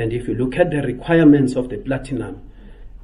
And 0.00 0.14
if 0.14 0.26
you 0.26 0.34
look 0.34 0.56
at 0.56 0.70
the 0.70 0.80
requirements 0.80 1.56
of 1.56 1.68
the 1.68 1.76
platinum, 1.76 2.40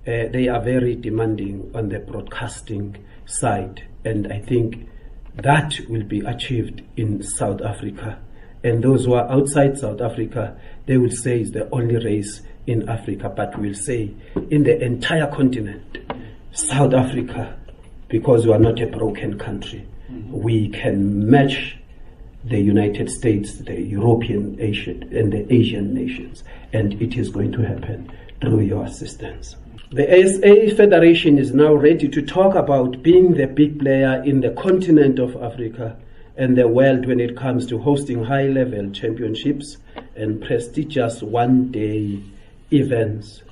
uh, 0.06 0.32
they 0.32 0.48
are 0.48 0.62
very 0.62 0.94
demanding 0.94 1.70
on 1.74 1.90
the 1.90 1.98
broadcasting 1.98 2.96
side. 3.26 3.86
And 4.06 4.32
I 4.32 4.40
think 4.40 4.88
that 5.34 5.78
will 5.90 6.04
be 6.04 6.20
achieved 6.20 6.80
in 6.96 7.22
South 7.22 7.60
Africa. 7.60 8.18
And 8.64 8.82
those 8.82 9.04
who 9.04 9.12
are 9.12 9.30
outside 9.30 9.76
South 9.76 10.00
Africa, 10.00 10.58
they 10.86 10.96
will 10.96 11.10
say 11.10 11.40
it's 11.40 11.50
the 11.50 11.68
only 11.70 12.02
race 12.02 12.40
in 12.66 12.88
Africa, 12.88 13.28
but 13.28 13.58
we'll 13.58 13.74
say 13.74 14.14
in 14.50 14.62
the 14.62 14.82
entire 14.82 15.30
continent, 15.30 15.98
South 16.52 16.94
Africa, 16.94 17.58
because 18.08 18.46
we 18.46 18.54
are 18.54 18.58
not 18.58 18.80
a 18.80 18.86
broken 18.86 19.38
country, 19.38 19.86
mm-hmm. 20.10 20.32
we 20.32 20.70
can 20.70 21.28
match 21.28 21.76
the 22.48 22.60
United 22.60 23.10
States, 23.10 23.54
the 23.58 23.80
European 23.80 24.56
Asian, 24.60 25.02
and 25.14 25.32
the 25.32 25.52
Asian 25.52 25.92
nations, 25.92 26.44
and 26.72 27.00
it 27.02 27.16
is 27.16 27.28
going 27.28 27.50
to 27.52 27.62
happen 27.62 28.10
through 28.40 28.60
your 28.60 28.84
assistance. 28.84 29.56
The 29.90 30.06
ASA 30.06 30.76
Federation 30.76 31.38
is 31.38 31.52
now 31.52 31.74
ready 31.74 32.08
to 32.08 32.22
talk 32.22 32.54
about 32.54 33.02
being 33.02 33.34
the 33.34 33.46
big 33.46 33.80
player 33.80 34.22
in 34.24 34.40
the 34.40 34.50
continent 34.50 35.18
of 35.18 35.36
Africa 35.42 35.96
and 36.36 36.56
the 36.56 36.68
world 36.68 37.06
when 37.06 37.18
it 37.18 37.36
comes 37.36 37.66
to 37.66 37.78
hosting 37.78 38.24
high 38.24 38.46
level 38.46 38.90
championships 38.90 39.78
and 40.14 40.40
prestigious 40.40 41.22
one 41.22 41.72
day 41.72 42.22
events. 42.72 43.42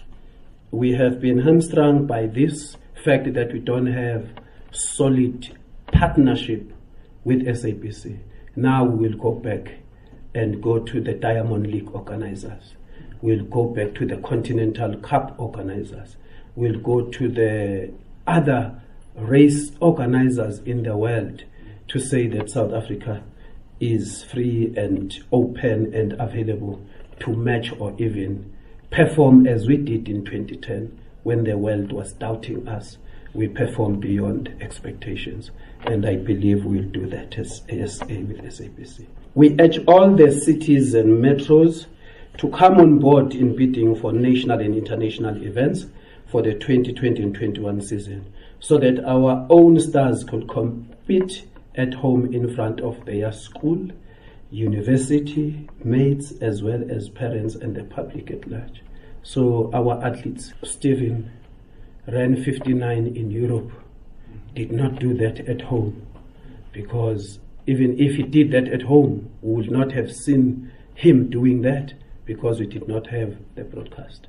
We 0.71 0.93
have 0.93 1.21
been 1.21 1.39
hamstrung 1.39 2.07
by 2.07 2.27
this 2.27 2.77
fact 3.05 3.33
that 3.35 3.53
we 3.53 3.59
don't 3.59 3.87
have 3.87 4.29
solid 4.73 5.57
partnership 5.93 6.73
with 7.25 7.43
SABC. 7.47 8.19
Now 8.57 8.85
we 8.85 9.09
will 9.09 9.19
go 9.19 9.33
back 9.33 9.79
and 10.35 10.63
go 10.63 10.79
to 10.79 11.01
the 11.01 11.13
Diamond 11.13 11.67
League 11.67 11.91
organizers. 11.93 12.75
We'll 13.21 13.45
go 13.45 13.65
back 13.65 13.95
to 13.97 14.07
the 14.07 14.17
Continental 14.19 14.97
Cup 14.99 15.35
organizers. 15.39 16.17
We'll 16.55 16.79
go 16.79 17.03
to 17.03 17.29
the 17.29 17.93
other 18.27 18.81
race 19.17 19.73
organizers 19.81 20.61
in 20.61 20.83
the 20.85 20.97
world 20.97 21.45
to 21.89 21.99
say 21.99 22.27
that 22.29 22.51
South 22.51 22.73
Africa 22.73 23.23
is 23.81 24.23
free 24.25 24.73
and 24.77 25.13
open 25.33 25.93
and 25.95 26.13
available 26.15 26.85
to 27.21 27.35
match 27.35 27.73
or 27.79 27.95
even 27.99 28.53
perform 28.91 29.47
as 29.47 29.67
we 29.67 29.77
did 29.77 30.09
in 30.09 30.25
2010 30.25 31.01
when 31.23 31.45
the 31.45 31.59
world 31.59 31.93
was 31.93 32.13
doubting 32.13 32.69
us. 32.69 32.99
We 33.35 33.49
perform 33.49 33.99
beyond 33.99 34.55
expectations, 34.61 35.51
and 35.87 36.07
I 36.07 36.17
believe 36.17 36.65
we'll 36.65 36.85
do 36.85 37.07
that 37.07 37.37
as 37.37 37.63
ASA 37.69 38.07
with 38.07 38.41
SABC. 38.43 39.07
We 39.35 39.57
urge 39.61 39.79
all 39.87 40.15
the 40.15 40.31
cities 40.31 40.95
and 40.95 41.23
metros 41.23 41.87
to 42.39 42.49
come 42.51 42.79
on 42.79 43.01
board 43.01 43.35
in 43.35 43.57
bidding 43.57 43.97
for 43.97 44.13
national 44.13 44.61
and 44.61 44.75
international 44.77 45.43
events 45.43 45.87
for 46.27 46.43
the 46.43 46.55
2020 46.55 47.23
and 47.23 47.35
21 47.35 47.81
season 47.81 48.33
so 48.61 48.79
that 48.79 49.05
our 49.05 49.47
own 49.51 49.79
stars 49.81 50.25
could 50.25 50.49
compete 50.49 51.47
at 51.75 51.93
home 51.95 52.33
in 52.33 52.55
front 52.55 52.81
of 52.81 53.05
their 53.05 53.33
school, 53.33 53.89
university, 54.51 55.69
mates, 55.83 56.33
as 56.41 56.63
well 56.63 56.83
as 56.91 57.09
parents 57.09 57.57
and 57.57 57.75
the 57.75 57.85
public 57.85 58.31
at 58.31 58.49
large. 58.49 58.83
So 59.23 59.71
our 59.75 60.03
athletes, 60.05 60.53
Stephen, 60.63 61.31
ran 62.07 62.43
59 62.43 63.07
in 63.17 63.31
Europe, 63.31 63.71
did 64.55 64.73
not 64.73 64.99
do 64.99 65.15
that 65.15 65.41
at 65.49 65.63
home 65.63 66.07
because 66.73 67.39
even 67.67 67.99
if 67.99 68.17
he 68.17 68.23
did 68.23 68.51
that 68.51 68.69
at 68.69 68.83
home, 68.83 69.31
we 69.41 69.55
would 69.55 69.71
not 69.71 69.93
have 69.93 70.13
seen 70.13 70.71
him 70.95 71.31
doing 71.31 71.63
that 71.63 71.95
because 72.25 72.61
we 72.61 72.67
did 72.67 72.87
not 72.87 73.07
have 73.09 73.37
the 73.55 73.65
broadcast. 73.65 74.27